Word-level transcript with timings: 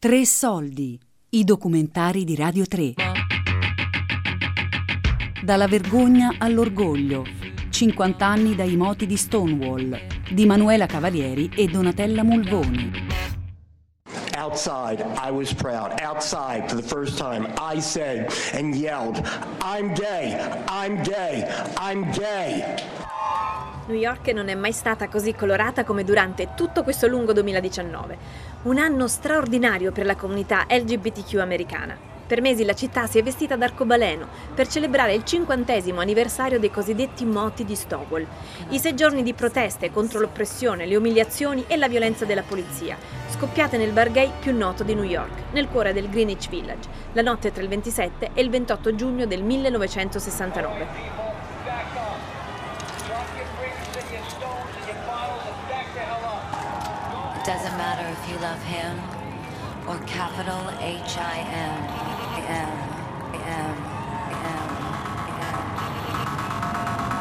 Tre 0.00 0.24
soldi. 0.24 0.98
I 1.28 1.44
documentari 1.44 2.24
di 2.24 2.34
Radio 2.34 2.64
3. 2.64 2.94
Dalla 5.44 5.66
vergogna 5.66 6.36
all'orgoglio. 6.38 7.26
50 7.68 8.24
anni 8.24 8.54
dai 8.54 8.76
moti 8.76 9.04
di 9.04 9.18
Stonewall 9.18 9.94
di 10.30 10.46
Manuela 10.46 10.86
Cavalieri 10.86 11.50
e 11.54 11.66
Donatella 11.66 12.22
Mulvoni. 12.22 12.90
Outside, 14.38 15.04
I 15.22 15.30
was 15.30 15.52
proud. 15.52 16.00
Outside, 16.00 16.66
for 16.70 16.80
the 16.80 16.88
first 16.88 17.18
time, 17.18 17.52
I 17.58 17.78
said 17.78 18.32
and 18.54 18.74
yelled, 18.74 19.20
I'm 19.60 19.92
gay, 19.92 20.34
I'm 20.66 21.02
gay, 21.02 21.46
I'm 21.76 22.10
gay. 22.12 22.64
New 23.90 23.98
York 23.98 24.28
non 24.28 24.48
è 24.48 24.54
mai 24.54 24.70
stata 24.70 25.08
così 25.08 25.34
colorata 25.34 25.82
come 25.82 26.04
durante 26.04 26.50
tutto 26.54 26.84
questo 26.84 27.08
lungo 27.08 27.32
2019. 27.32 28.16
Un 28.62 28.78
anno 28.78 29.08
straordinario 29.08 29.90
per 29.90 30.06
la 30.06 30.14
comunità 30.14 30.64
LGBTQ 30.68 31.34
americana. 31.40 31.98
Per 32.24 32.40
mesi 32.40 32.64
la 32.64 32.74
città 32.74 33.08
si 33.08 33.18
è 33.18 33.22
vestita 33.24 33.56
d'arcobaleno 33.56 34.28
per 34.54 34.68
celebrare 34.68 35.14
il 35.14 35.24
cinquantesimo 35.24 36.00
anniversario 36.00 36.60
dei 36.60 36.70
cosiddetti 36.70 37.24
moti 37.24 37.64
di 37.64 37.74
Stonewall, 37.74 38.24
i 38.68 38.78
sei 38.78 38.94
giorni 38.94 39.24
di 39.24 39.34
proteste 39.34 39.90
contro 39.90 40.20
l'oppressione, 40.20 40.86
le 40.86 40.94
umiliazioni 40.94 41.64
e 41.66 41.76
la 41.76 41.88
violenza 41.88 42.24
della 42.24 42.44
polizia, 42.44 42.96
scoppiate 43.30 43.76
nel 43.76 43.90
bar 43.90 44.12
gay 44.12 44.30
più 44.38 44.56
noto 44.56 44.84
di 44.84 44.94
New 44.94 45.02
York, 45.02 45.50
nel 45.50 45.66
cuore 45.66 45.92
del 45.92 46.08
Greenwich 46.08 46.48
Village, 46.48 46.88
la 47.14 47.22
notte 47.22 47.50
tra 47.50 47.64
il 47.64 47.68
27 47.68 48.30
e 48.34 48.40
il 48.40 48.50
28 48.50 48.94
giugno 48.94 49.26
del 49.26 49.42
1969. 49.42 51.29
Doesn't 57.50 57.76
matter 57.78 58.06
if 58.06 58.30
you 58.30 58.36
love 58.38 58.62
him 58.62 58.96
or 59.88 59.98
capital 60.06 60.70
H 60.78 61.18
I 61.18 61.38
M 61.50 61.82
M 62.46 62.70
M 63.34 63.74
M 64.30 64.54
M. 64.54 64.68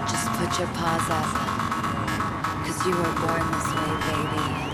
Just 0.08 0.30
put 0.38 0.60
your 0.60 0.70
paws 0.78 1.10
up, 1.10 1.26
cause 2.64 2.80
you 2.86 2.94
were 2.96 3.16
born 3.26 3.42
this 3.54 3.70
way, 3.74 3.92
baby. 4.06 4.69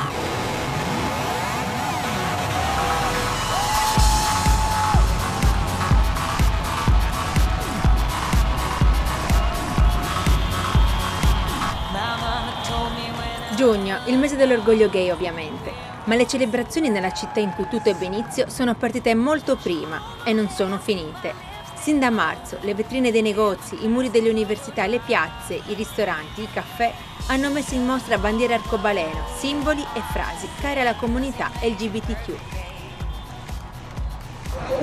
Giugno, 13.66 13.98
il 14.06 14.20
mese 14.20 14.36
dell'orgoglio 14.36 14.90
gay 14.90 15.10
ovviamente, 15.10 15.72
ma 16.04 16.14
le 16.14 16.28
celebrazioni 16.28 16.88
nella 16.88 17.12
città 17.12 17.40
in 17.40 17.50
cui 17.50 17.68
tutto 17.68 17.90
ebbe 17.90 18.06
inizio 18.06 18.48
sono 18.48 18.76
partite 18.76 19.16
molto 19.16 19.56
prima 19.56 20.00
e 20.24 20.34
non 20.34 20.50
sono 20.50 20.78
finite. 20.78 21.34
Sin 21.74 21.98
da 21.98 22.12
marzo 22.12 22.60
le 22.62 22.76
vetrine 22.76 23.12
dei 23.12 23.24
negozi, 23.24 23.84
i 23.84 23.88
muri 23.88 24.12
delle 24.12 24.30
università, 24.30 24.86
le 24.86 25.00
piazze, 25.00 25.60
i 25.66 25.74
ristoranti, 25.74 26.44
i 26.44 26.48
caffè 26.54 26.94
hanno 27.26 27.50
messo 27.50 27.74
in 27.74 27.86
mostra 27.86 28.20
bandiere 28.20 28.54
arcobaleno, 28.54 29.26
simboli 29.36 29.82
e 29.96 30.02
frasi 30.12 30.48
care 30.62 30.82
alla 30.82 30.94
comunità 30.94 31.50
LGBTQ. 31.60 32.34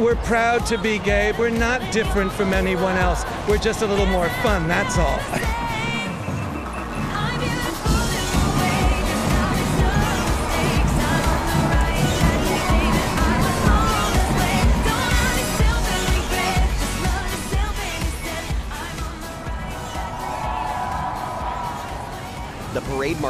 We're 0.00 0.18
proud 0.24 0.64
to 0.66 0.76
be 0.76 0.98
gay. 0.98 1.30
We're 1.38 1.56
not 1.56 1.80
different 1.92 2.32
from 2.32 2.52
anyone 2.52 2.96
else. 2.98 3.24
We're 3.46 3.62
just 3.62 3.82
a 3.82 3.86
little 3.86 4.06
more 4.06 4.28
fun, 4.42 4.66
that's 4.66 4.98
all. 4.98 5.20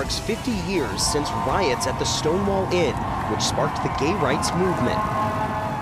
Marks 0.02 0.18
50 0.18 0.50
years 0.68 1.00
since 1.00 1.30
riots 1.46 1.86
at 1.86 1.96
the 2.00 2.04
Stonewall 2.04 2.64
Inn, 2.72 2.94
which 3.30 3.40
sparked 3.40 3.80
the 3.84 4.04
gay 4.04 4.12
rights 4.14 4.50
movement. 4.54 4.98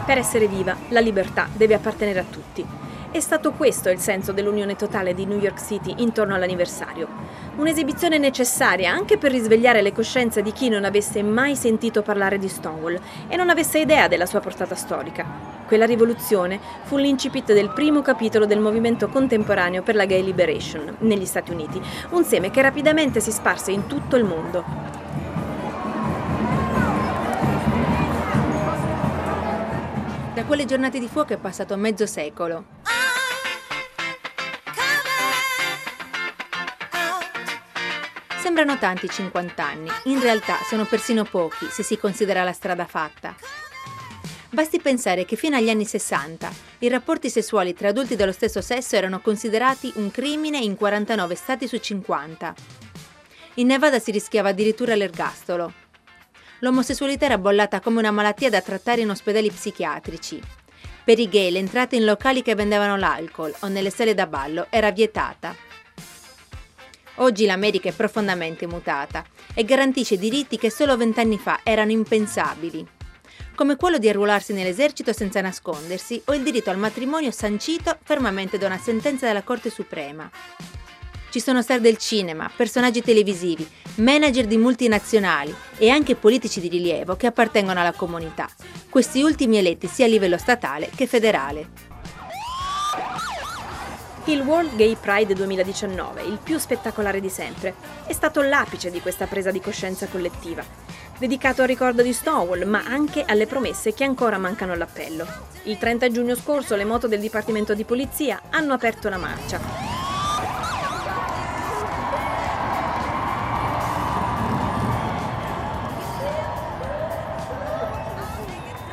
Per 0.05 0.19
essere 0.19 0.47
viva, 0.47 0.77
la 0.89 1.01
libertà 1.01 1.49
deve 1.55 1.73
appartenere 1.73 2.19
a 2.21 2.25
tutti. 2.25 2.90
È 3.13 3.19
stato 3.19 3.51
questo 3.51 3.91
il 3.91 3.99
senso 3.99 4.31
dell'unione 4.31 4.77
totale 4.77 5.15
di 5.15 5.27
New 5.27 5.41
York 5.41 5.61
City 5.61 5.95
intorno 5.97 6.37
all'anniversario. 6.37 7.09
Un'esibizione 7.57 8.19
necessaria 8.19 8.93
anche 8.93 9.19
per 9.19 9.33
risvegliare 9.33 9.83
le 9.83 9.93
coscienze 9.93 10.43
di 10.43 10.53
chi 10.53 10.69
non 10.69 10.85
avesse 10.85 11.21
mai 11.25 11.57
sentito 11.57 12.03
parlare 12.03 12.39
di 12.39 12.47
Stonewall 12.47 13.01
e 13.27 13.35
non 13.35 13.51
avesse 13.51 13.81
idea 13.81 14.07
della 14.07 14.27
sua 14.27 14.39
portata 14.39 14.77
storica. 14.77 15.27
Quella 15.67 15.87
rivoluzione 15.87 16.61
fu 16.85 16.99
l'incipit 16.99 17.53
del 17.53 17.71
primo 17.71 18.01
capitolo 18.01 18.47
del 18.47 18.61
movimento 18.61 19.09
contemporaneo 19.09 19.83
per 19.83 19.97
la 19.97 20.05
Gay 20.05 20.23
Liberation 20.23 20.99
negli 21.01 21.27
Stati 21.27 21.51
Uniti, 21.51 21.83
un 22.11 22.23
seme 22.23 22.53
che 22.53 22.63
rapidamente 22.63 23.19
si 23.19 23.33
sparse 23.33 23.73
in 23.73 23.89
tutto 23.89 24.15
il 24.15 24.23
mondo. 24.23 24.65
Da 30.33 30.45
quelle 30.45 30.65
giornate 30.65 31.01
di 31.01 31.09
fuoco 31.09 31.33
è 31.33 31.39
passato 31.39 31.77
mezzo 31.77 32.07
secolo. 32.07 32.79
Sembrano 38.61 38.79
tanti 38.79 39.09
50 39.09 39.65
anni, 39.65 39.89
in 40.05 40.21
realtà 40.21 40.59
sono 40.69 40.85
persino 40.85 41.25
pochi 41.25 41.65
se 41.71 41.83
si 41.83 41.97
considera 41.97 42.45
la 42.45 42.53
strada 42.53 42.85
fatta. 42.85 43.35
Basti 44.51 44.79
pensare 44.83 45.25
che 45.25 45.35
fino 45.35 45.57
agli 45.57 45.71
anni 45.71 45.87
60 45.87 46.53
i 46.81 46.89
rapporti 46.91 47.31
sessuali 47.31 47.73
tra 47.73 47.89
adulti 47.89 48.17
dello 48.17 48.33
stesso 48.33 48.61
sesso 48.61 48.97
erano 48.97 49.21
considerati 49.21 49.91
un 49.95 50.11
crimine 50.11 50.59
in 50.59 50.77
49 50.77 51.35
stati 51.37 51.67
su 51.67 51.79
50. 51.79 52.55
In 53.55 53.67
Nevada 53.67 53.99
si 53.99 54.11
rischiava 54.11 54.51
addirittura 54.51 54.95
l'ergastolo. 54.95 55.73
L'omosessualità 56.59 57.25
era 57.25 57.39
bollata 57.39 57.81
come 57.81 58.01
una 58.01 58.11
malattia 58.11 58.51
da 58.51 58.61
trattare 58.61 59.01
in 59.01 59.09
ospedali 59.09 59.51
psichiatrici. 59.51 60.39
Per 61.03 61.19
i 61.19 61.31
gay 61.31 61.51
l'entrata 61.51 61.97
in 61.97 62.05
locali 62.05 62.43
che 62.43 62.55
vendevano 62.55 62.99
l'alcol 62.99 63.55
o 63.61 63.69
nelle 63.69 63.89
sale 63.89 64.13
da 64.13 64.27
ballo 64.27 64.67
era 64.69 64.91
vietata. 64.91 65.70
Oggi 67.21 67.45
l'America 67.45 67.91
è 67.91 67.93
profondamente 67.93 68.67
mutata 68.67 69.25
e 69.53 69.65
garantisce 69.65 70.17
diritti 70.17 70.57
che 70.57 70.71
solo 70.71 70.97
vent'anni 70.97 71.37
fa 71.37 71.61
erano 71.63 71.91
impensabili, 71.91 72.87
come 73.55 73.77
quello 73.77 73.99
di 73.99 74.09
arruolarsi 74.09 74.55
nell'esercito 74.55 75.13
senza 75.13 75.43
nascondersi 75.43 76.21
o 76.27 76.35
il 76.35 76.43
diritto 76.43 76.71
al 76.71 76.79
matrimonio 76.79 77.31
sancito 77.31 77.99
fermamente 78.03 78.57
da 78.57 78.67
una 78.67 78.79
sentenza 78.79 79.27
della 79.27 79.43
Corte 79.43 79.69
Suprema. 79.69 80.31
Ci 81.31 81.41
sono 81.41 81.61
star 81.61 81.81
del 81.81 81.99
cinema, 81.99 82.51
personaggi 82.57 83.03
televisivi, 83.03 83.69
manager 83.97 84.47
di 84.47 84.57
multinazionali 84.57 85.55
e 85.77 85.91
anche 85.91 86.17
politici 86.17 86.59
di 86.59 86.69
rilievo 86.69 87.17
che 87.17 87.27
appartengono 87.27 87.81
alla 87.81 87.93
comunità, 87.93 88.49
questi 88.89 89.21
ultimi 89.21 89.59
eletti 89.59 89.89
sia 89.89 90.07
a 90.07 90.09
livello 90.09 90.39
statale 90.39 90.89
che 90.97 91.07
federale. 91.07 91.90
Il 94.27 94.43
World 94.43 94.77
Gay 94.77 94.97
Pride 95.01 95.33
2019, 95.33 96.23
il 96.23 96.39
più 96.43 96.59
spettacolare 96.59 97.21
di 97.21 97.31
sempre, 97.31 97.75
è 98.05 98.13
stato 98.13 98.43
l'apice 98.43 98.91
di 98.91 99.01
questa 99.01 99.27
presa 99.27 99.51
di 99.51 99.61
coscienza 99.61 100.07
collettiva, 100.09 100.63
dedicato 101.19 101.63
al 101.63 101.69
ricordo 101.69 102.03
di 102.03 102.13
Stonewall, 102.13 102.65
ma 102.65 102.85
anche 102.85 103.25
alle 103.27 103.47
promesse 103.47 103.95
che 103.95 104.05
ancora 104.05 104.37
mancano 104.37 104.73
all'appello. 104.73 105.27
Il 105.65 105.79
30 105.79 106.11
giugno 106.11 106.35
scorso 106.37 106.77
le 106.77 106.85
moto 106.85 107.09
del 107.09 107.19
Dipartimento 107.19 107.73
di 107.75 107.85
Polizia 107.85 108.43
hanno 108.51 108.75
aperto 108.75 109.09
la 109.09 109.17
marcia. 109.17 109.59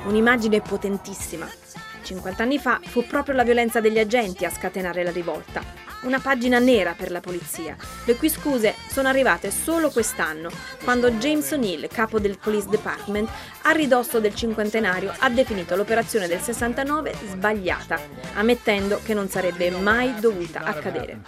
Un'immagine 0.06 0.62
potentissima. 0.62 1.67
50 2.08 2.42
anni 2.42 2.58
fa 2.58 2.80
fu 2.86 3.06
proprio 3.06 3.36
la 3.36 3.44
violenza 3.44 3.82
degli 3.82 4.00
agenti 4.00 4.46
a 4.46 4.50
scatenare 4.50 5.04
la 5.04 5.12
rivolta. 5.12 5.62
Una 6.04 6.20
pagina 6.20 6.58
nera 6.58 6.94
per 6.94 7.12
la 7.12 7.20
polizia, 7.20 7.76
le 8.06 8.16
cui 8.16 8.30
scuse 8.30 8.76
sono 8.90 9.10
arrivate 9.10 9.52
solo 9.52 9.90
quest'anno, 9.90 10.50
quando 10.84 11.12
James 11.12 11.52
O'Neill, 11.52 11.88
capo 11.90 12.20
del 12.20 12.38
Police 12.38 12.70
Department, 12.70 13.30
a 13.64 13.72
ridosso 13.72 14.20
del 14.22 14.34
cinquantenario 14.34 15.14
ha 15.18 15.30
definito 15.30 15.76
l'operazione 15.76 16.28
del 16.28 16.40
69 16.40 17.14
sbagliata, 17.28 18.00
ammettendo 18.36 19.02
che 19.04 19.14
non 19.14 19.28
sarebbe 19.28 19.70
mai 19.72 20.18
dovuta 20.20 20.62
accadere. 20.64 21.20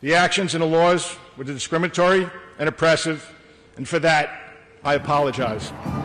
The 0.00 0.14
actions 0.14 0.54
and 0.54 0.62
the 0.62 0.68
laws 0.68 1.16
were 1.36 1.50
discriminatory 1.50 2.28
and 2.58 2.68
oppressive, 2.68 3.22
and 3.76 3.86
for 3.86 3.98
that, 4.00 4.28
I 4.84 4.94
apologize. 4.96 6.03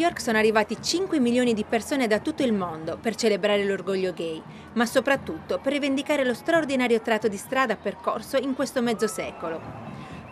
York 0.00 0.18
sono 0.18 0.38
arrivati 0.38 0.78
5 0.80 1.20
milioni 1.20 1.52
di 1.52 1.62
persone 1.62 2.06
da 2.06 2.20
tutto 2.20 2.42
il 2.42 2.54
mondo 2.54 2.96
per 2.96 3.14
celebrare 3.16 3.66
l'orgoglio 3.66 4.14
gay, 4.14 4.42
ma 4.72 4.86
soprattutto 4.86 5.58
per 5.58 5.72
rivendicare 5.72 6.24
lo 6.24 6.32
straordinario 6.32 7.02
tratto 7.02 7.28
di 7.28 7.36
strada 7.36 7.76
percorso 7.76 8.38
in 8.38 8.54
questo 8.54 8.80
mezzo 8.80 9.06
secolo. 9.06 9.60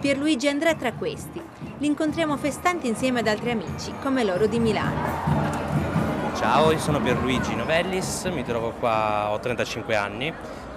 Pierluigi 0.01 0.49
andrà 0.49 0.75
tra 0.75 0.95
questi. 0.95 1.43
Li 1.77 1.87
incontriamo 1.87 2.39
festanti 2.39 2.87
insieme 2.87 3.21
ad 3.21 3.27
altri 3.27 3.51
amici, 3.51 3.93
come 4.03 4.25
loro 4.25 4.47
di 4.47 4.59
Milano. 4.59 6.33
Ciao, 6.35 6.73
io 6.73 6.79
sono 6.79 6.99
Pierluigi 7.03 7.55
Novellis, 7.55 8.25
mi 8.33 8.45
trovo 8.45 8.71
qua, 8.71 9.29
ho 9.31 9.39
35 9.39 9.95
anni, 9.95 10.33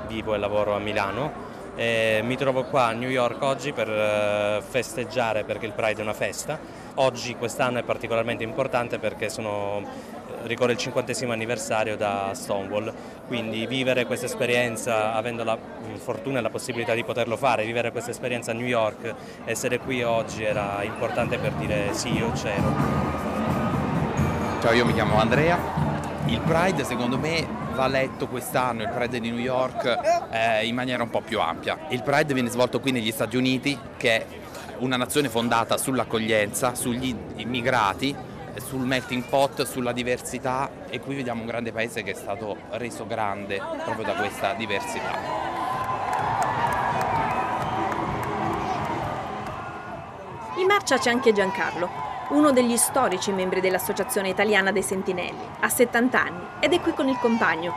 vivo 0.10 0.36
e 0.36 0.38
lavoro 0.38 0.76
a 0.76 0.80
Milano. 0.80 1.32
Mi 1.76 2.36
trovo 2.36 2.66
qua 2.66 2.88
a 2.88 2.92
New 2.92 3.10
York 3.10 3.42
oggi 3.42 3.72
per 3.72 3.90
eh, 3.90 4.62
festeggiare 4.62 5.46
perché 5.46 5.66
il 5.66 5.72
Pride 5.72 6.02
è 6.02 6.04
una 6.04 6.14
festa. 6.14 6.81
Oggi 6.96 7.36
quest'anno 7.36 7.80
è 7.80 7.84
particolarmente 7.84 8.44
importante 8.44 9.00
perché 9.00 9.30
sono 9.30 9.82
ricorre 10.44 10.74
il 10.74 10.78
cinquantesimo 10.78 11.32
anniversario 11.32 11.96
da 11.96 12.32
Stonewall, 12.34 12.92
quindi 13.28 13.66
vivere 13.66 14.06
questa 14.06 14.26
esperienza, 14.26 15.14
avendo 15.14 15.44
la 15.44 15.58
fortuna 15.96 16.40
e 16.40 16.42
la 16.42 16.50
possibilità 16.50 16.94
di 16.94 17.04
poterlo 17.04 17.38
fare, 17.38 17.66
vivere 17.66 17.92
questa 17.92 18.12
esperienza 18.12 18.52
a 18.52 18.54
New 18.54 18.66
York, 18.66 19.14
essere 19.46 19.80
qui 19.80 20.04
oggi 20.04 20.44
era 20.44 20.84
importante 20.84 21.38
per 21.38 21.52
dire 21.54 21.94
sì, 21.94 22.14
io 22.14 22.32
c'ero. 22.32 22.74
Ciao, 24.62 24.74
io 24.74 24.86
mi 24.86 24.94
chiamo 24.94 25.18
Andrea. 25.18 25.90
Il 26.28 26.40
Pride 26.42 26.84
secondo 26.84 27.18
me 27.18 27.46
va 27.74 27.88
letto 27.88 28.28
quest'anno, 28.28 28.84
il 28.84 28.90
Pride 28.90 29.20
di 29.20 29.32
New 29.32 29.40
York, 29.40 30.30
eh, 30.32 30.66
in 30.66 30.76
maniera 30.76 31.04
un 31.04 31.10
po' 31.10 31.22
più 31.22 31.40
ampia. 31.40 31.78
Il 31.90 32.04
Pride 32.04 32.34
viene 32.34 32.50
svolto 32.50 32.80
qui 32.80 32.92
negli 32.92 33.12
Stati 33.12 33.38
Uniti, 33.38 33.78
che 33.98 34.26
una 34.82 34.98
nazione 34.98 35.30
fondata 35.30 35.78
sull'accoglienza, 35.78 36.74
sugli 36.74 37.16
immigrati, 37.36 38.16
sul 38.56 38.82
melting 38.82 39.24
pot, 39.24 39.64
sulla 39.64 39.92
diversità 39.92 40.70
e 40.90 41.00
qui 41.00 41.16
vediamo 41.16 41.42
un 41.42 41.48
grande 41.48 41.72
paese 41.72 42.04
che 42.04 42.12
è 42.12 42.16
stato 42.16 42.58
reso 42.72 43.06
grande 43.06 43.62
proprio 43.84 44.04
da 44.04 44.14
questa 44.14 44.54
diversità. 44.54 45.40
In 50.58 50.66
marcia 50.66 50.98
c'è 50.98 51.12
anche 51.12 51.32
Giancarlo, 51.32 51.90
uno 52.30 52.52
degli 52.52 52.76
storici 52.76 53.32
membri 53.32 53.62
dell'Associazione 53.62 54.30
Italiana 54.30 54.72
dei 54.72 54.84
Sentinelli, 54.84 55.48
ha 55.60 55.70
70 55.70 56.20
anni 56.20 56.46
ed 56.60 56.74
è 56.74 56.80
qui 56.80 56.94
con 56.94 57.08
il 57.08 57.18
compagno. 57.20 57.74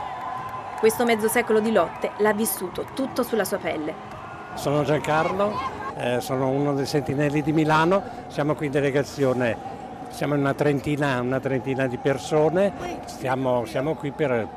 Questo 0.79 1.05
mezzo 1.05 1.27
secolo 1.27 1.59
di 1.59 1.71
lotte 1.71 2.11
l'ha 2.17 2.33
vissuto 2.33 2.87
tutto 2.93 3.21
sulla 3.21 3.45
sua 3.45 3.57
pelle. 3.57 4.13
Sono 4.55 4.83
Giancarlo, 4.83 5.84
eh, 5.97 6.19
sono 6.19 6.49
uno 6.49 6.73
dei 6.73 6.85
Sentinelli 6.85 7.41
di 7.41 7.53
Milano, 7.53 8.03
siamo 8.27 8.55
qui 8.55 8.67
in 8.67 8.71
delegazione. 8.71 9.83
Siamo 10.09 10.35
una 10.35 10.53
trentina, 10.53 11.19
una 11.19 11.41
trentina 11.41 11.87
di 11.87 11.97
persone, 11.97 12.71
siamo, 13.05 13.65
siamo 13.65 13.95
qui 13.95 14.11
per, 14.11 14.47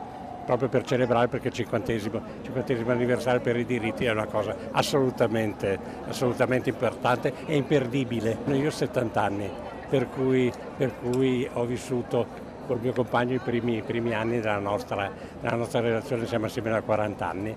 proprio 0.45 0.69
per 0.69 0.85
celebrare 0.85 1.27
perché 1.27 1.49
il 1.49 1.55
cinquantesimo, 1.55 2.21
cinquantesimo, 2.43 2.93
anniversario 2.93 3.41
per 3.41 3.57
i 3.57 3.67
diritti 3.67 4.05
è 4.05 4.13
una 4.13 4.27
cosa 4.27 4.55
assolutamente, 4.71 5.79
assolutamente 6.07 6.71
importante 6.71 7.33
e 7.45 7.57
imperdibile. 7.57 8.39
Io 8.53 8.69
ho 8.69 8.71
70 8.71 9.21
anni, 9.21 9.51
per 9.89 10.09
cui, 10.09 10.53
per 10.77 10.93
cui 11.01 11.49
ho 11.53 11.65
vissuto 11.65 12.27
col 12.69 12.79
mio 12.81 12.93
compagno 12.93 13.35
i 13.35 13.41
primi, 13.41 13.79
i 13.79 13.83
primi 13.83 14.15
anni 14.15 14.41
della 14.41 14.59
nostra, 14.59 15.11
della 15.41 15.57
nostra, 15.57 15.81
relazione, 15.81 16.27
siamo 16.27 16.47
assieme 16.47 16.71
da 16.71 16.83
40 16.83 17.29
anni. 17.29 17.57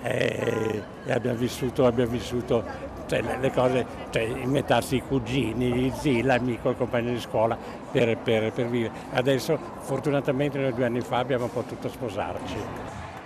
E, 0.00 0.82
e 1.04 1.12
abbiamo 1.12 1.36
vissuto, 1.36 1.84
abbiamo 1.84 2.12
vissuto 2.12 2.64
cioè, 3.08 3.22
le 3.22 3.50
cose, 3.50 3.86
cioè, 4.10 4.22
inventarsi 4.22 4.96
i 4.96 5.02
cugini, 5.02 5.72
gli 5.72 5.92
zii, 5.98 6.22
l'amico, 6.22 6.70
il 6.70 6.76
compagno 6.76 7.10
di 7.10 7.20
scuola 7.20 7.56
per, 7.90 8.16
per, 8.18 8.52
per 8.52 8.68
vivere. 8.68 8.92
Adesso 9.12 9.58
fortunatamente 9.80 10.58
noi 10.58 10.74
due 10.74 10.84
anni 10.84 11.00
fa 11.00 11.18
abbiamo 11.18 11.46
potuto 11.48 11.88
sposarci. 11.88 12.56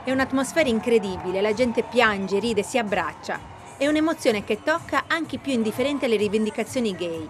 È 0.05 0.11
un'atmosfera 0.11 0.69
incredibile, 0.69 1.41
la 1.41 1.53
gente 1.53 1.83
piange, 1.83 2.39
ride, 2.39 2.63
si 2.63 2.79
abbraccia. 2.79 3.51
È 3.77 3.87
un'emozione 3.87 4.45
che 4.45 4.63
tocca 4.63 5.05
anche 5.09 5.37
i 5.37 5.39
più 5.39 5.53
indifferenti 5.53 6.05
alle 6.05 6.17
rivendicazioni 6.17 6.95
gay. 6.95 7.29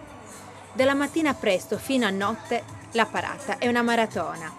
Dalla 0.74 0.94
mattina 0.94 1.34
presto 1.34 1.78
fino 1.78 2.06
a 2.06 2.10
notte 2.10 2.62
la 2.92 3.06
parata 3.06 3.58
è 3.58 3.68
una 3.68 3.82
maratona. 3.82 4.52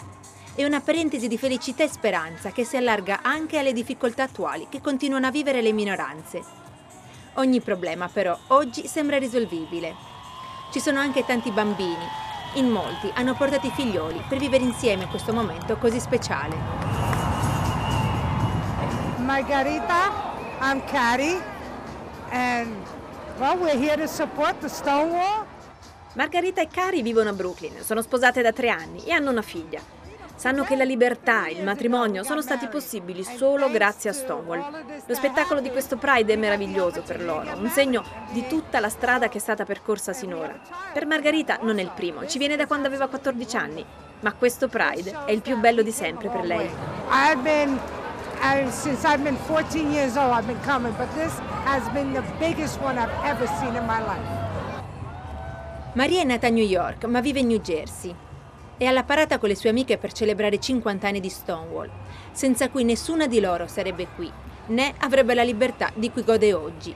È 0.56 0.63
una 0.63 0.81
parentesi 0.81 1.28
di 1.28 1.38
felicità 1.38 1.84
e 1.84 1.88
speranza 1.88 2.51
che 2.51 2.63
si 2.63 2.78
allarga 2.78 3.22
anche 3.24 3.57
alle 3.57 3.74
difficoltà 3.74 4.24
attuali 4.24 4.68
che 4.69 4.81
continuano 4.81 5.25
a 5.25 5.31
vivere 5.31 5.62
le 5.62 5.72
minoranze. 5.72 6.62
Ogni 7.35 7.62
problema 7.62 8.07
però 8.09 8.38
oggi 8.47 8.88
sembra 8.88 9.18
risolvibile. 9.18 9.95
Ci 10.71 10.80
sono 10.80 11.00
anche 11.00 11.25
tanti 11.25 11.50
bambini. 11.50 12.06
In 12.56 12.69
molti 12.69 13.12
hanno 13.15 13.33
portato 13.33 13.65
i 13.65 13.71
figlioli 13.71 14.24
per 14.30 14.38
vivere 14.38 14.63
insieme 14.63 15.07
questo 15.07 15.33
momento 15.33 15.77
così 15.77 16.00
speciale. 16.00 16.56
Margarita, 19.18 20.12
I'm 20.62 20.83
Cari, 20.85 21.41
and 22.30 22.75
well, 23.39 23.57
we're 23.57 23.77
here 23.77 23.97
to 23.97 24.07
support 24.07 24.59
the 24.59 24.68
Stonewall. 24.68 25.45
Margarita 26.13 26.62
e 26.62 26.68
Cari 26.68 27.01
vivono 27.01 27.30
a 27.30 27.33
Brooklyn, 27.33 27.81
sono 27.81 28.03
sposate 28.03 28.44
da 28.44 28.51
tre 28.51 28.69
anni 28.69 29.03
e 29.06 29.12
hanno 29.12 29.31
una 29.31 29.41
figlia. 29.41 29.81
Sanno 30.35 30.63
che 30.63 30.75
la 30.75 30.83
libertà 30.83 31.45
e 31.45 31.53
il 31.53 31.63
matrimonio 31.63 32.24
sono 32.24 32.41
stati 32.41 32.68
possibili 32.68 33.24
solo 33.24 33.69
grazie 33.69 34.09
a 34.09 34.13
Stonewall. 34.13 34.83
Lo 35.06 35.13
spettacolo 35.13 35.62
di 35.62 35.69
questo 35.69 35.95
Pride 35.95 36.33
è 36.33 36.35
meraviglioso 36.35 37.01
per 37.01 37.24
loro, 37.24 37.56
un 37.56 37.69
segno 37.69 38.03
di 38.31 38.45
tutta 38.47 38.80
la 38.80 38.89
strada 38.89 39.30
che 39.30 39.38
è 39.38 39.41
stata 39.41 39.63
percorsa 39.63 40.12
sinora. 40.12 40.59
Per 40.91 41.06
Margarita 41.06 41.59
non 41.62 41.80
è 41.80 41.81
il 41.81 41.91
primo, 41.95 42.25
ci 42.27 42.39
viene 42.39 42.56
da 42.56 42.65
quando 42.65 42.88
aveva 42.88 43.07
14 43.07 43.56
anni, 43.56 43.85
ma 44.21 44.33
questo 44.33 44.68
Pride 44.68 45.25
è 45.25 45.31
il 45.31 45.41
più 45.41 45.57
bello 45.59 45.81
di 45.81 45.91
sempre 45.91 46.30
per 46.30 46.44
lei. 46.44 46.69
I've 47.09 47.41
been 47.41 47.80
uh, 48.41 48.69
since 48.69 49.07
I've 49.07 49.21
been 49.21 49.38
14 49.45 49.91
years 49.91 50.15
old 50.15 50.33
I've 50.35 50.47
been 50.47 50.62
coming, 50.65 50.94
but 50.97 51.07
this 51.13 51.33
has 51.65 51.88
been 51.94 52.12
the 52.12 52.24
biggest 52.39 52.80
one 52.81 52.97
I've 52.97 53.13
ever 53.24 53.47
seen 53.59 53.75
in 53.75 53.85
my 53.85 54.00
life. 54.00 54.41
Maria 55.94 56.21
è 56.21 56.25
nata 56.25 56.47
a 56.47 56.50
New 56.50 56.65
York, 56.65 57.06
ma 57.06 57.21
vive 57.21 57.39
in 57.39 57.47
New 57.47 57.59
Jersey 57.59 58.15
e 58.78 58.86
alla 58.86 59.04
parata 59.04 59.38
con 59.38 59.50
le 59.50 59.56
sue 59.56 59.70
amiche 59.70 59.98
per 59.98 60.12
celebrare 60.12 60.56
i 60.56 60.62
50 60.62 61.08
anni 61.08 61.20
di 61.20 61.30
Stonewall, 61.30 61.90
senza 62.31 62.70
cui 62.70 62.84
nessuna 62.84 63.28
di 63.28 63.40
loro 63.40 63.68
sarebbe 63.68 64.08
qui, 64.16 64.31
né 64.68 64.94
avrebbe 65.00 65.34
la 65.34 65.44
libertà 65.44 65.92
di 65.94 66.12
cui 66.12 66.24
gode 66.24 66.54
oggi. 66.54 66.96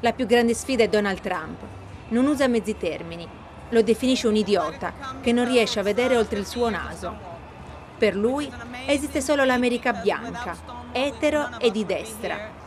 La 0.00 0.12
più 0.12 0.26
grande 0.26 0.54
sfida 0.54 0.82
è 0.82 0.88
Donald 0.88 1.20
Trump. 1.20 1.60
Non 2.08 2.26
usa 2.26 2.48
mezzi 2.48 2.76
termini, 2.76 3.28
lo 3.68 3.82
definisce 3.82 4.26
un 4.26 4.36
idiota 4.36 4.92
che 5.20 5.32
non 5.32 5.46
riesce 5.46 5.78
a 5.78 5.84
vedere 5.84 6.16
oltre 6.16 6.38
il 6.38 6.46
suo 6.46 6.68
naso. 6.68 7.28
Per 7.98 8.16
lui 8.16 8.50
esiste 8.86 9.20
solo 9.20 9.44
l'America 9.44 9.92
bianca, 9.92 10.56
etero 10.92 11.58
e 11.58 11.70
di 11.70 11.84
destra, 11.84 12.58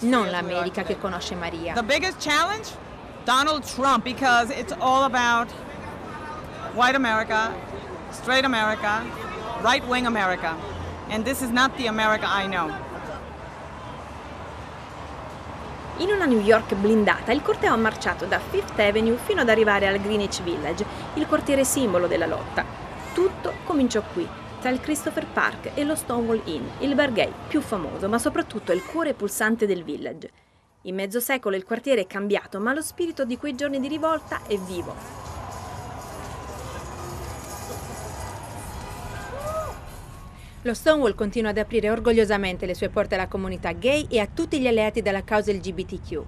non 0.00 0.30
l'America 0.30 0.82
che 0.82 0.98
conosce 0.98 1.34
Maria. 1.34 1.74
The 1.74 1.82
biggest 1.82 2.16
challenge? 2.18 2.70
Donald 3.24 3.64
Trump 3.64 4.02
because 4.02 4.50
it's 4.50 4.72
all 4.80 5.04
about 5.04 5.48
white 6.74 6.96
America, 6.96 7.52
straight 8.12 8.44
America, 8.44 9.02
right 9.62 9.86
wing 9.86 10.06
America. 10.06 10.56
And 11.08 11.24
this 11.24 11.42
is 11.42 11.50
not 11.50 11.76
the 11.76 11.88
America 11.88 12.26
I 12.26 12.46
know. 12.46 12.70
In 15.98 16.10
una 16.10 16.24
New 16.24 16.40
York 16.40 16.74
blindata, 16.74 17.32
il 17.32 17.42
corteo 17.42 17.72
ha 17.72 17.76
marciato 17.76 18.24
da 18.24 18.38
Fifth 18.38 18.78
Avenue 18.78 19.16
fino 19.16 19.42
ad 19.42 19.48
arrivare 19.48 19.86
al 19.86 20.00
Greenwich 20.00 20.42
Village, 20.42 20.84
il 21.14 21.26
quartiere 21.26 21.64
simbolo 21.64 22.06
della 22.06 22.26
lotta. 22.26 22.64
Tutto 23.12 23.52
cominciò 23.64 24.02
qui, 24.12 24.26
tra 24.60 24.70
il 24.70 24.80
Christopher 24.80 25.26
Park 25.26 25.70
e 25.74 25.84
lo 25.84 25.94
Stonewall 25.94 26.40
Inn, 26.44 26.66
il 26.78 26.94
bar 26.94 27.12
gay 27.12 27.32
più 27.46 27.60
famoso, 27.60 28.08
ma 28.08 28.18
soprattutto 28.18 28.72
il 28.72 28.82
cuore 28.84 29.12
pulsante 29.12 29.66
del 29.66 29.84
village. 29.84 30.30
In 30.82 30.94
mezzo 30.94 31.20
secolo 31.20 31.56
il 31.56 31.64
quartiere 31.64 32.00
è 32.00 32.06
cambiato, 32.06 32.58
ma 32.58 32.72
lo 32.72 32.82
spirito 32.82 33.24
di 33.24 33.36
quei 33.36 33.54
giorni 33.54 33.78
di 33.78 33.88
rivolta 33.88 34.40
è 34.46 34.56
vivo. 34.56 35.21
Lo 40.64 40.74
Stonewall 40.74 41.16
continua 41.16 41.50
ad 41.50 41.58
aprire 41.58 41.90
orgogliosamente 41.90 42.66
le 42.66 42.76
sue 42.76 42.88
porte 42.88 43.16
alla 43.16 43.26
comunità 43.26 43.72
gay 43.72 44.06
e 44.08 44.20
a 44.20 44.28
tutti 44.32 44.60
gli 44.60 44.68
alleati 44.68 45.02
della 45.02 45.24
causa 45.24 45.50
LGBTQ. 45.50 46.22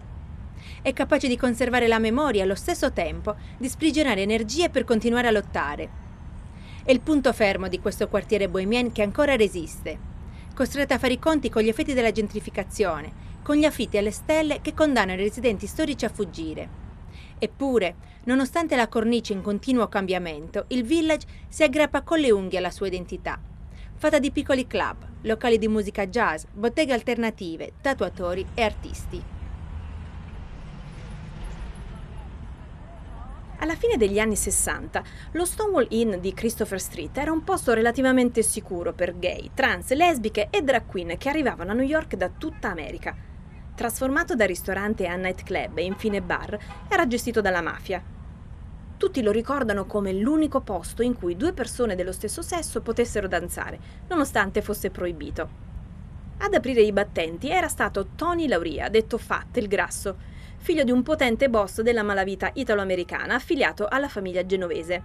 È 0.83 0.93
capace 0.93 1.29
di 1.29 1.37
conservare 1.37 1.87
la 1.87 2.01
memoria 2.01 2.41
e 2.41 2.43
allo 2.43 2.57
stesso 2.57 2.93
tempo 2.93 3.37
di 3.57 3.69
sprigionare 3.69 4.23
energie 4.23 4.71
per 4.71 4.83
continuare 4.83 5.29
a 5.29 5.31
lottare. 5.31 5.89
È 6.85 6.91
il 6.91 7.01
punto 7.01 7.33
fermo 7.33 7.69
di 7.69 7.79
questo 7.79 8.09
quartiere 8.09 8.49
bohemien 8.49 8.91
che 8.91 9.03
ancora 9.03 9.37
resiste, 9.37 9.97
costretto 10.53 10.95
a 10.95 10.99
fare 10.99 11.13
i 11.13 11.21
conti 11.21 11.49
con 11.49 11.63
gli 11.63 11.69
effetti 11.69 11.95
della 11.95 12.11
gentrificazione, 12.11 13.13
con 13.41 13.55
gli 13.55 13.65
affitti 13.65 13.99
alle 13.99 14.11
stelle 14.11 14.61
che 14.61 14.75
condannano 14.75 15.21
i 15.21 15.25
residenti 15.25 15.69
storici 15.69 16.07
a 16.07 16.11
fuggire. 16.13 16.69
Eppure, 17.39 17.95
nonostante 18.25 18.75
la 18.75 18.89
cornice 18.89 19.33
in 19.33 19.43
continuo 19.43 19.87
cambiamento, 19.87 20.65
il 20.69 20.83
village 20.83 21.25
si 21.47 21.63
aggrappa 21.63 22.03
con 22.03 22.19
le 22.19 22.33
unghie 22.33 22.59
alla 22.59 22.73
sua 22.73 22.89
identità 22.89 23.39
fatta 23.97 24.19
di 24.19 24.31
piccoli 24.31 24.67
club, 24.67 25.07
locali 25.23 25.59
di 25.59 25.69
musica 25.69 26.07
jazz, 26.07 26.45
botteghe 26.53 26.93
alternative, 26.93 27.73
tatuatori 27.81 28.47
e 28.55 28.63
artisti. 28.63 29.23
Alla 33.59 33.77
fine 33.77 33.97
degli 33.97 34.19
anni 34.19 34.37
60, 34.37 35.03
lo 35.33 35.45
Stonewall 35.47 35.87
Inn 35.91 36.17
di 36.17 36.35
Christopher 36.35 36.79
Street 36.79 37.17
era 37.17 37.33
un 37.33 37.45
posto 37.45 37.73
relativamente 37.73 38.43
sicuro 38.43 38.93
per 38.93 39.19
gay, 39.19 39.53
trans, 39.55 39.95
lesbiche 39.95 40.49
e 40.51 40.61
drag 40.61 40.85
queen 40.85 41.17
che 41.17 41.31
arrivavano 41.31 41.71
a 41.71 41.75
New 41.75 41.87
York 41.87 42.17
da 42.17 42.29
tutta 42.29 42.71
America. 42.71 43.17
trasformato 43.75 44.37
da 44.37 44.47
ristorante 44.47 45.07
a 45.07 45.17
nightclub 45.17 45.79
e 45.79 45.85
infine 45.85 46.21
bar, 46.21 46.57
era 46.89 47.07
gestito 47.07 47.41
dalla 47.41 47.63
mafia. 47.63 48.14
Tutti 48.97 49.23
lo 49.23 49.33
ricordano 49.33 49.87
come 49.87 50.13
l'unico 50.13 50.61
posto 50.61 51.03
in 51.03 51.15
cui 51.15 51.37
due 51.37 51.53
persone 51.53 51.95
dello 51.95 52.13
stesso 52.13 52.43
sesso 52.43 52.81
potessero 52.81 53.29
danzare, 53.29 53.79
nonostante 54.09 54.63
fosse 54.63 54.91
proibito. 54.91 55.63
Ad 56.39 56.55
aprire 56.55 56.83
i 56.83 56.93
battenti 56.93 57.49
era 57.49 57.69
stato 57.69 58.09
Tony 58.15 58.47
Lauria, 58.47 58.89
detto 58.89 59.19
Fat 59.19 59.57
il 59.57 59.69
Grasso, 59.69 60.17
figlio 60.59 60.85
di 60.85 60.91
un 60.91 61.03
potente 61.03 61.51
boss 61.51 61.81
della 61.81 62.03
malavita 62.03 62.51
italo-americana 62.55 63.35
affiliato 63.35 63.87
alla 63.87 64.09
famiglia 64.09 64.47
genovese. 64.47 65.03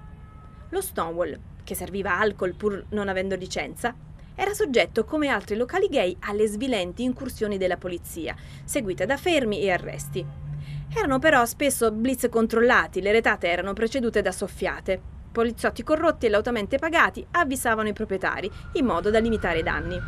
Lo 0.69 0.81
Stonewall, 0.81 1.37
che 1.63 1.75
serviva 1.75 2.17
alcol 2.17 2.55
pur 2.55 2.85
non 2.89 3.09
avendo 3.09 3.35
licenza, 3.35 3.93
era 4.35 4.53
soggetto 4.53 5.03
come 5.03 5.27
altri 5.27 5.57
locali 5.57 5.87
gay 5.87 6.15
alle 6.21 6.47
svilenti 6.47 7.03
incursioni 7.03 7.57
della 7.57 7.77
polizia, 7.77 8.35
seguite 8.63 9.05
da 9.05 9.17
fermi 9.17 9.59
e 9.61 9.71
arresti. 9.71 10.25
Erano 10.91 11.19
però 11.19 11.45
spesso 11.45 11.91
blitz 11.91 12.27
controllati, 12.29 13.01
le 13.01 13.11
retate 13.11 13.47
erano 13.47 13.73
precedute 13.73 14.21
da 14.21 14.31
soffiate. 14.31 14.99
Poliziotti 15.31 15.83
corrotti 15.83 16.25
e 16.25 16.29
lautamente 16.29 16.79
pagati 16.79 17.25
avvisavano 17.31 17.89
i 17.89 17.93
proprietari 17.93 18.51
in 18.73 18.85
modo 18.85 19.11
da 19.11 19.19
limitare 19.19 19.59
i 19.59 19.63
danni. 19.63 19.99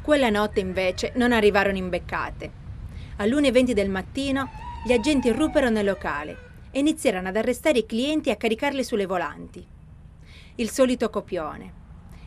Quella 0.00 0.30
notte 0.30 0.60
invece 0.60 1.12
non 1.16 1.32
arrivarono 1.32 1.76
imbeccate. 1.76 2.62
All'1.20 3.16 3.72
del 3.72 3.90
mattino 3.90 4.50
gli 4.84 4.92
agenti 4.92 5.28
irruppero 5.28 5.68
nel 5.68 5.84
locale 5.84 6.52
e 6.70 6.78
iniziarono 6.80 7.28
ad 7.28 7.36
arrestare 7.36 7.78
i 7.78 7.86
clienti 7.86 8.30
e 8.30 8.32
a 8.32 8.36
caricarli 8.36 8.82
sulle 8.82 9.06
volanti. 9.06 9.66
Il 10.56 10.70
solito 10.70 11.08
copione. 11.10 11.83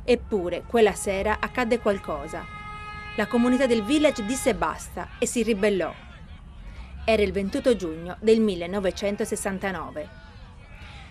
Eppure, 0.10 0.64
quella 0.66 0.94
sera 0.94 1.40
accadde 1.42 1.80
qualcosa. 1.80 2.46
La 3.18 3.28
comunità 3.28 3.66
del 3.66 3.84
village 3.84 4.24
disse 4.24 4.56
basta 4.56 5.10
e 5.20 5.26
si 5.26 5.44
ribellò. 5.44 5.94
Era 7.04 7.22
il 7.22 7.34
28 7.34 7.76
giugno 7.76 8.16
del 8.22 8.40
1969. 8.40 10.10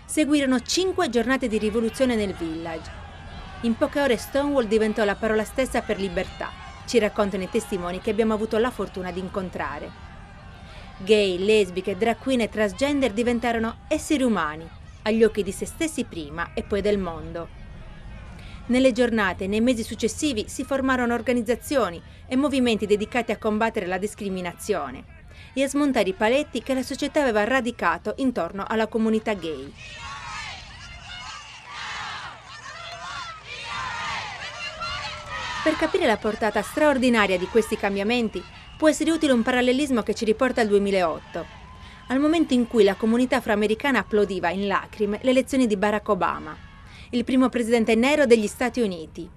Seguirono 0.03 0.61
cinque 0.61 1.09
giornate 1.09 1.47
di 1.47 1.59
rivoluzione 1.59 2.15
nel 2.15 2.33
village. 2.33 2.89
In 3.61 3.77
poche 3.77 4.01
ore 4.01 4.17
Stonewall 4.17 4.65
diventò 4.65 5.03
la 5.03 5.13
parola 5.13 5.43
stessa 5.43 5.83
per 5.83 5.99
libertà, 5.99 6.49
ci 6.87 6.97
raccontano 6.97 7.43
i 7.43 7.49
testimoni 7.51 8.01
che 8.01 8.09
abbiamo 8.09 8.33
avuto 8.33 8.57
la 8.57 8.71
fortuna 8.71 9.11
di 9.11 9.19
incontrare. 9.19 9.91
Gay, 10.97 11.37
lesbiche, 11.37 11.95
drag 11.95 12.17
queen 12.17 12.41
e 12.41 12.49
transgender 12.49 13.13
diventarono 13.13 13.81
esseri 13.89 14.23
umani, 14.23 14.67
agli 15.03 15.23
occhi 15.23 15.43
di 15.43 15.51
se 15.51 15.67
stessi 15.67 16.03
prima 16.03 16.55
e 16.55 16.63
poi 16.63 16.81
del 16.81 16.97
mondo. 16.97 17.56
Nelle 18.67 18.91
giornate 18.91 19.45
e 19.45 19.47
nei 19.47 19.61
mesi 19.61 19.81
successivi 19.81 20.45
si 20.49 20.65
formarono 20.65 21.13
organizzazioni 21.13 22.01
e 22.27 22.35
movimenti 22.35 22.85
dedicati 22.85 23.31
a 23.31 23.37
combattere 23.37 23.85
la 23.85 23.97
discriminazione. 23.97 25.15
E 25.53 25.63
a 25.63 25.69
smontare 25.69 26.09
i 26.09 26.13
paletti 26.13 26.61
che 26.61 26.73
la 26.73 26.83
società 26.83 27.21
aveva 27.21 27.45
radicato 27.45 28.13
intorno 28.17 28.65
alla 28.67 28.87
comunità 28.87 29.33
gay. 29.33 29.73
Per 35.63 35.75
capire 35.75 36.05
la 36.05 36.17
portata 36.17 36.61
straordinaria 36.61 37.37
di 37.37 37.47
questi 37.47 37.77
cambiamenti 37.77 38.43
può 38.77 38.89
essere 38.89 39.11
utile 39.11 39.31
un 39.31 39.43
parallelismo 39.43 40.01
che 40.01 40.13
ci 40.13 40.25
riporta 40.25 40.59
al 40.59 40.67
2008, 40.67 41.45
al 42.07 42.19
momento 42.19 42.53
in 42.53 42.67
cui 42.67 42.83
la 42.83 42.95
comunità 42.95 43.37
afroamericana 43.37 43.99
applaudiva 43.99 44.49
in 44.49 44.67
lacrime 44.67 45.19
le 45.21 45.29
elezioni 45.31 45.67
di 45.67 45.75
Barack 45.75 46.07
Obama, 46.09 46.66
il 47.11 47.23
primo 47.23 47.47
presidente 47.49 47.95
nero 47.95 48.25
degli 48.25 48.47
Stati 48.47 48.81
Uniti. 48.81 49.29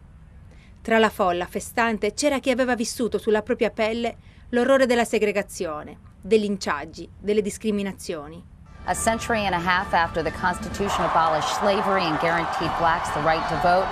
Tra 0.82 0.98
la 0.98 1.10
folla 1.10 1.46
festante 1.46 2.14
c'era 2.14 2.38
chi 2.38 2.50
aveva 2.50 2.74
vissuto 2.74 3.18
sulla 3.18 3.42
propria 3.42 3.70
pelle 3.70 4.16
l'orrore 4.50 4.86
della 4.86 5.04
segregazione, 5.04 5.98
dei 6.20 6.40
linciaggi, 6.40 7.08
delle 7.18 7.42
discriminazioni. 7.42 8.42
A 8.86 8.94
century 8.94 9.44
and 9.44 9.54
a 9.54 9.58
half 9.58 9.92
after 9.92 10.22
the 10.22 10.32
Constitution 10.40 11.04
abolished 11.04 11.54
slavery 11.60 12.02
and 12.02 12.18
guaranteed 12.18 12.70
blacks 12.78 13.12
the 13.12 13.20
right 13.20 13.46
to 13.48 13.56
vote, 13.62 13.86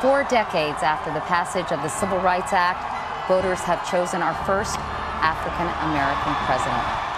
four 0.00 0.24
decades 0.28 0.82
after 0.82 1.12
the 1.12 1.22
passage 1.26 1.72
of 1.72 1.80
the 1.82 1.88
Civil 1.88 2.20
Rights 2.20 2.52
Act, 2.52 3.26
voters 3.26 3.60
have 3.60 3.82
chosen 3.90 4.22
our 4.22 4.34
first 4.44 4.76
African 5.22 5.66
American 5.88 6.34
president. 6.44 7.12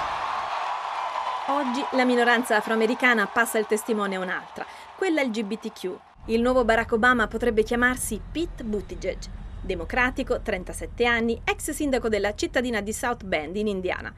Oggi 1.48 1.84
la 1.92 2.04
minoranza 2.04 2.56
afroamericana 2.56 3.26
passa 3.26 3.58
il 3.58 3.66
testimone 3.66 4.16
a 4.16 4.20
un'altra, 4.20 4.65
quella 4.96 5.22
LGBTQ. 5.22 5.98
Il 6.26 6.40
nuovo 6.40 6.64
Barack 6.64 6.92
Obama 6.92 7.26
potrebbe 7.28 7.62
chiamarsi 7.62 8.18
Pete 8.32 8.64
Buttigieg, 8.64 9.18
democratico, 9.60 10.40
37 10.40 11.04
anni, 11.04 11.38
ex 11.44 11.70
sindaco 11.70 12.08
della 12.08 12.34
cittadina 12.34 12.80
di 12.80 12.94
South 12.94 13.24
Bend 13.24 13.56
in 13.56 13.66
Indiana. 13.66 14.12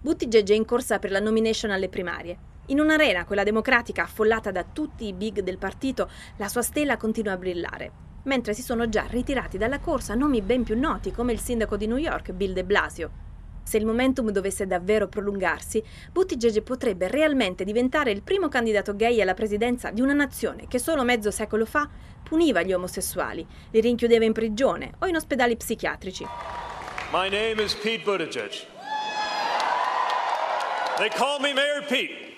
Buttigieg 0.00 0.48
è 0.50 0.54
in 0.54 0.64
corsa 0.64 1.00
per 1.00 1.10
la 1.10 1.18
nomination 1.18 1.72
alle 1.72 1.88
primarie. 1.88 2.38
In 2.66 2.78
un'arena, 2.78 3.24
quella 3.24 3.42
democratica, 3.42 4.04
affollata 4.04 4.52
da 4.52 4.64
tutti 4.64 5.04
i 5.04 5.12
big 5.12 5.40
del 5.40 5.58
partito, 5.58 6.08
la 6.36 6.46
sua 6.46 6.62
stella 6.62 6.96
continua 6.96 7.32
a 7.32 7.36
brillare 7.36 8.08
mentre 8.24 8.52
si 8.52 8.60
sono 8.60 8.86
già 8.90 9.06
ritirati 9.08 9.56
dalla 9.56 9.78
corsa 9.78 10.14
nomi 10.14 10.42
ben 10.42 10.62
più 10.62 10.78
noti 10.78 11.10
come 11.10 11.32
il 11.32 11.40
sindaco 11.40 11.78
di 11.78 11.86
New 11.86 11.96
York 11.96 12.32
Bill 12.32 12.52
de 12.52 12.64
Blasio. 12.64 13.19
Se 13.62 13.76
il 13.76 13.86
momentum 13.86 14.30
dovesse 14.30 14.66
davvero 14.66 15.08
prolungarsi, 15.08 15.82
Buttigieg 16.12 16.62
potrebbe 16.62 17.08
realmente 17.08 17.64
diventare 17.64 18.10
il 18.10 18.22
primo 18.22 18.48
candidato 18.48 18.96
gay 18.96 19.20
alla 19.20 19.34
presidenza 19.34 19.90
di 19.90 20.00
una 20.00 20.12
nazione 20.12 20.66
che 20.68 20.78
solo 20.78 21.04
mezzo 21.04 21.30
secolo 21.30 21.64
fa 21.64 21.88
puniva 22.22 22.62
gli 22.62 22.72
omosessuali, 22.72 23.46
li 23.70 23.80
rinchiudeva 23.80 24.24
in 24.24 24.32
prigione 24.32 24.92
o 24.98 25.06
in 25.06 25.16
ospedali 25.16 25.56
psichiatrici. 25.56 26.26
My 27.12 27.28
name 27.28 27.60
is 27.62 27.74
Pete 27.74 28.04
Buttigieg. 28.04 28.66
They 30.96 31.08
call 31.08 31.40
me 31.40 31.52
Mayor 31.52 31.82
Pete. 31.88 32.28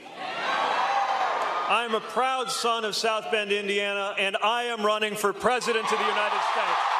I'm 1.69 1.95
a 1.95 2.01
proud 2.01 2.51
son 2.51 2.85
of 2.85 2.95
South 2.95 3.31
Bend, 3.31 3.51
Indiana, 3.51 4.15
and 4.19 4.37
I 4.43 4.65
am 4.65 4.85
running 4.85 5.17
for 5.17 5.33
President 5.33 5.85
of 5.85 5.99
the 5.99 6.05
United 6.05 6.41
States. 6.53 6.92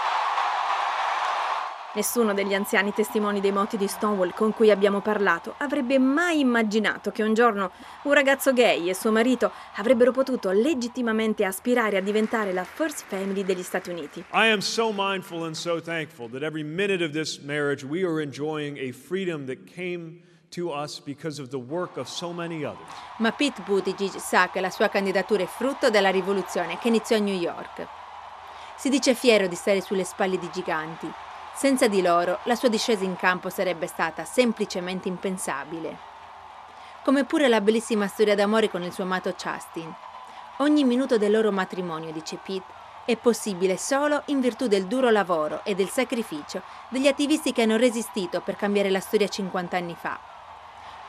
Nessuno 1.95 2.33
degli 2.33 2.55
anziani 2.55 2.95
testimoni 2.95 3.41
dei 3.41 3.53
moti 3.53 3.77
di 3.77 3.87
Stonewall 3.87 4.33
con 4.33 4.55
cui 4.55 4.71
abbiamo 4.71 5.01
parlato 5.01 5.55
avrebbe 5.59 5.99
mai 5.99 6.41
immaginato 6.41 7.11
che 7.11 7.23
un 7.23 7.35
giorno 7.35 7.71
un 8.05 8.15
ragazzo 8.15 8.55
gay 8.55 8.89
e 8.89 8.95
suo 8.95 9.13
marito 9.13 9.53
avrebbero 9.75 10.11
potuto 10.11 10.51
legittimamente 10.53 11.45
aspirare 11.45 11.99
a 11.99 12.01
diventare 12.01 12.55
la 12.55 12.65
first 12.65 13.05
family 13.07 13.45
degli 13.45 13.63
Stati 13.63 13.91
Uniti. 13.91 14.21
I 14.33 14.51
am 14.51 14.61
so 14.61 14.91
mindful 14.91 15.45
and 15.45 15.55
so 15.55 15.83
thankful 15.83 16.31
that 16.31 16.43
every 16.43 16.63
minute 16.63 17.05
of 17.05 17.11
this 17.11 17.39
marriage 17.41 17.85
we 17.85 18.03
are 18.05 18.23
enjoying 18.23 18.79
a 18.79 18.91
freedom 18.93 19.45
that 19.45 19.59
came 19.65 20.23
ma 23.17 23.33
Pete 23.33 23.63
Buttigieg 23.63 24.17
sa 24.17 24.51
che 24.51 24.61
la 24.61 24.69
sua 24.69 24.89
candidatura 24.89 25.43
è 25.43 25.47
frutto 25.47 25.89
della 25.89 26.11
rivoluzione 26.11 26.79
che 26.79 26.89
iniziò 26.89 27.17
a 27.17 27.21
New 27.21 27.35
York. 27.35 27.87
Si 28.77 28.91
dice 28.91 29.15
fiero 29.15 29.47
di 29.47 29.55
stare 29.55 29.81
sulle 29.81 30.05
spalle 30.05 30.39
di 30.39 30.51
giganti. 30.53 31.11
Senza 31.55 31.87
di 31.87 32.03
loro 32.03 32.39
la 32.45 32.55
sua 32.55 32.69
discesa 32.69 33.05
in 33.05 33.17
campo 33.17 33.49
sarebbe 33.49 33.87
stata 33.87 34.25
semplicemente 34.25 35.09
impensabile. 35.09 36.11
Come 37.05 37.25
pure 37.25 37.49
la 37.49 37.61
bellissima 37.61 38.07
storia 38.07 38.35
d'amore 38.35 38.71
con 38.71 38.83
il 38.83 38.93
suo 38.93 39.05
amato 39.05 39.31
Justin. 39.31 39.93
Ogni 40.59 40.85
minuto 40.85 41.19
del 41.19 41.31
loro 41.31 41.53
matrimonio, 41.53 42.13
dice 42.13 42.39
Pete, 42.43 42.81
è 43.05 43.17
possibile 43.17 43.77
solo 43.77 44.23
in 44.27 44.41
virtù 44.41 44.69
del 44.69 44.87
duro 44.87 45.11
lavoro 45.11 45.65
e 45.65 45.75
del 45.75 45.89
sacrificio 45.89 46.63
degli 46.89 47.09
attivisti 47.09 47.53
che 47.53 47.63
hanno 47.63 47.77
resistito 47.77 48.41
per 48.41 48.57
cambiare 48.57 48.91
la 48.91 49.01
storia 49.01 49.29
50 49.29 49.77
anni 49.77 49.97
fa 49.99 50.33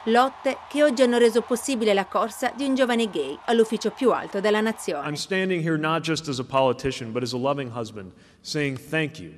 lotte 0.07 0.57
che 0.67 0.83
oggi 0.83 1.01
hanno 1.01 1.17
reso 1.17 1.41
possibile 1.41 1.93
la 1.93 2.05
corsa 2.05 2.51
di 2.55 2.65
un 2.65 2.75
giovane 2.75 3.09
gay 3.09 3.37
all'ufficio 3.45 3.91
più 3.91 4.11
alto 4.11 4.41
della 4.41 4.59
nazione. 4.59 5.07
I'm 5.07 5.15
standing 5.15 5.65
here 5.65 5.77
not 5.77 6.01
just 6.01 6.27
as 6.27 6.39
a 6.39 6.43
politician, 6.43 7.11
but 7.11 7.23
as 7.23 7.33
a 7.33 7.37
loving 7.37 7.71
husband, 7.73 8.11
saying 8.41 8.77
thank 8.77 9.19
you, 9.19 9.33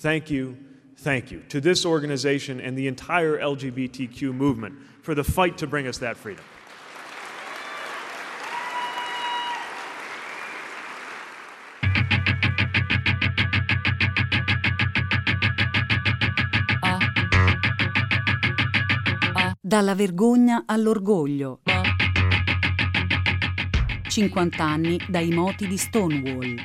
thank 0.00 0.30
you, 0.30 0.56
thank 0.96 1.30
you 1.30 1.40
to 1.48 1.60
this 1.60 1.84
organization 1.84 2.60
and 2.60 2.76
the 2.76 2.86
entire 2.86 3.38
LGBTQ 3.38 4.32
movement 4.32 4.74
for 5.02 5.14
the 5.14 5.24
fight 5.24 5.58
to 5.58 5.66
bring 5.66 5.86
us 5.86 5.98
that 5.98 6.16
freedom. 6.16 6.44
Dalla 19.60 19.94
vergogna 19.94 20.62
all'orgoglio. 20.64 21.60
50 24.08 24.62
anni 24.62 24.98
dai 25.06 25.28
moti 25.30 25.66
di 25.66 25.76
Stonewall 25.76 26.56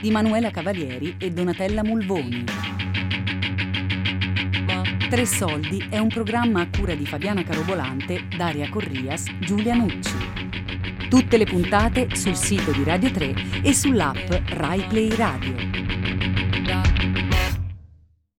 di 0.00 0.10
Manuela 0.10 0.50
Cavalieri 0.50 1.16
e 1.18 1.30
Donatella 1.30 1.82
Mulvoni. 1.82 2.67
Tre 5.08 5.24
soldi 5.24 5.86
è 5.88 5.96
un 5.96 6.08
programma 6.08 6.60
a 6.60 6.68
cura 6.68 6.94
di 6.94 7.06
Fabiana 7.06 7.42
Carobolante, 7.42 8.26
Daria 8.36 8.68
Corrias, 8.68 9.24
Giulia 9.38 9.74
Nucci. 9.74 10.14
Tutte 11.08 11.38
le 11.38 11.46
puntate 11.46 12.14
sul 12.14 12.36
sito 12.36 12.72
di 12.72 12.84
Radio 12.84 13.10
3 13.10 13.62
e 13.62 13.72
sull'app 13.72 14.30
Rai 14.50 14.84
Play 14.86 15.08
Radio. 15.16 15.77